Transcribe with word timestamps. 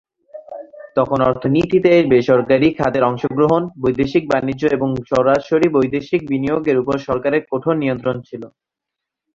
তখন 0.95 1.19
অর্থনীতিতে 1.21 1.91
বেসরকারী 2.11 2.67
খাতের 2.73 3.03
অংশগ্রহণ, 3.03 3.61
বৈদেশিক 3.81 4.23
বাণিজ্য 4.31 4.63
এবং 4.77 4.89
সরাসরি 5.09 5.67
বৈদেশিক 5.75 6.21
বিনিয়োগের 6.27 6.77
উপর 6.77 6.95
সরকারের 7.07 7.41
কঠোর 7.51 7.75
নিয়ন্ত্রণ 7.77 8.17
ছিল। 8.27 8.43